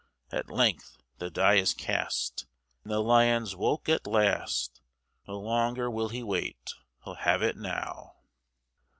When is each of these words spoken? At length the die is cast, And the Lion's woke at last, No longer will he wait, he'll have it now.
At 0.31 0.49
length 0.49 0.97
the 1.19 1.29
die 1.29 1.57
is 1.57 1.75
cast, 1.75 2.47
And 2.83 2.91
the 2.91 3.01
Lion's 3.03 3.55
woke 3.55 3.87
at 3.87 4.07
last, 4.07 4.81
No 5.27 5.39
longer 5.39 5.91
will 5.91 6.09
he 6.09 6.23
wait, 6.23 6.73
he'll 7.05 7.13
have 7.13 7.43
it 7.43 7.55
now. 7.55 8.15